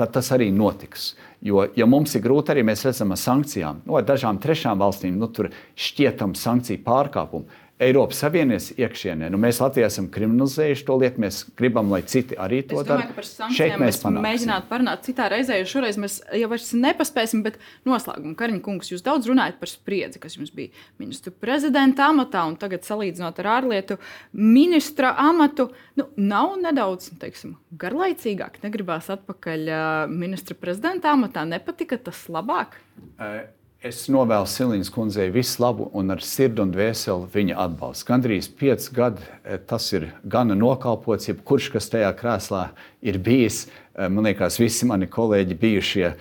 [0.02, 1.14] tad tas arī notiks.
[1.46, 5.18] Jo, ja mums ir grūti, arī mēs redzam ar sankcijām, no nu, dažām trešām valstīm,
[5.22, 7.61] nu, tur šķietam sankciju pārkāpumu.
[7.82, 9.30] Eiropas Savienības iekšienē.
[9.34, 13.08] Nu, mēs Latvijā esam kriminalizējuši to lietu, mēs gribam, lai citi arī to dara.
[13.24, 17.58] Šeit mēs, mēs mēģinām parunāt citā reizē, jo šoreiz mēs jau vairs nepaspēsim, bet
[17.90, 20.70] noslēgumā, Kariņa kungs, jūs daudz runājat par spriedzi, kas jums bija
[21.02, 23.98] ministru prezidenta amatā un tagad salīdzinot ar ārlietu
[24.38, 25.72] ministra amatu.
[25.98, 29.74] Nu, nav nedaudz, teiksim, garlaicīgāk, negribās atpakaļ
[30.14, 32.78] ministra prezidenta amatā, nepatika tas labāk?
[33.18, 33.42] Uh.
[33.82, 38.06] Es novēlu Silīnas kundzei visu labu un ar sirdi un dvēseli viņa atbalstu.
[38.12, 42.68] Gandrīz pieci gadi eh, tas ir gana nokalpots, jebkurš, kas tajā krēslā
[43.02, 43.64] ir bijis.
[43.96, 46.20] Eh, man liekas, visi mani kolēģi bijušie eh,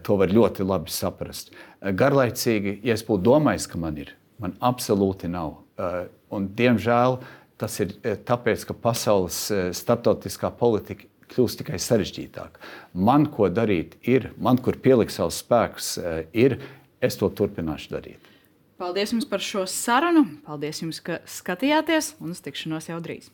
[0.00, 1.52] to var ļoti labi saprast.
[1.84, 5.58] Garlaicīgi, ja es būtu domājis, ka man ir, man absolūti nav.
[6.32, 7.18] Un, diemžēl
[7.60, 7.92] tas ir
[8.24, 9.42] tāpēc, ka pasaules
[9.76, 12.62] starptautiskā politika kļūst tikai sarežģītāka.
[12.96, 15.90] Man, ko darīt, ir, man, kur pielikt savus spēkus,
[16.32, 16.56] ir
[17.04, 18.32] es to turpināšu darīt.
[18.80, 20.24] Paldies jums par šo sarunu.
[20.46, 23.30] Paldies jums, ka skatījāties un uz tikšanos jau drīz.